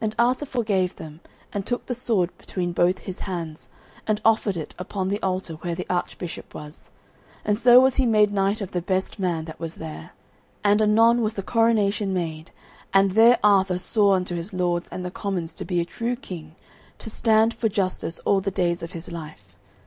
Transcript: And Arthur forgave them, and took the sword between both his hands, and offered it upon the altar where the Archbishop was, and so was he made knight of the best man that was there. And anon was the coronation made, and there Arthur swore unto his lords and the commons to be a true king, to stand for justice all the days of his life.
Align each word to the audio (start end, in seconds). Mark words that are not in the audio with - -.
And 0.00 0.14
Arthur 0.18 0.46
forgave 0.46 0.96
them, 0.96 1.20
and 1.52 1.66
took 1.66 1.84
the 1.84 1.92
sword 1.94 2.34
between 2.38 2.72
both 2.72 3.00
his 3.00 3.20
hands, 3.28 3.68
and 4.06 4.18
offered 4.24 4.56
it 4.56 4.74
upon 4.78 5.08
the 5.08 5.20
altar 5.20 5.56
where 5.56 5.74
the 5.74 5.86
Archbishop 5.90 6.54
was, 6.54 6.90
and 7.44 7.58
so 7.58 7.78
was 7.78 7.96
he 7.96 8.06
made 8.06 8.32
knight 8.32 8.62
of 8.62 8.70
the 8.70 8.80
best 8.80 9.18
man 9.18 9.44
that 9.44 9.60
was 9.60 9.74
there. 9.74 10.12
And 10.64 10.80
anon 10.80 11.20
was 11.20 11.34
the 11.34 11.42
coronation 11.42 12.14
made, 12.14 12.50
and 12.94 13.10
there 13.10 13.38
Arthur 13.44 13.76
swore 13.76 14.16
unto 14.16 14.36
his 14.36 14.54
lords 14.54 14.88
and 14.88 15.04
the 15.04 15.10
commons 15.10 15.52
to 15.56 15.66
be 15.66 15.80
a 15.80 15.84
true 15.84 16.16
king, 16.16 16.54
to 16.98 17.10
stand 17.10 17.52
for 17.52 17.68
justice 17.68 18.20
all 18.20 18.40
the 18.40 18.50
days 18.50 18.82
of 18.82 18.92
his 18.92 19.12
life. 19.12 19.54